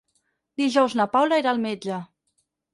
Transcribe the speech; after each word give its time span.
Dijous 0.61 0.95
na 1.01 1.07
Paula 1.17 1.41
irà 1.43 1.53
al 1.53 1.63
metge. 1.69 2.03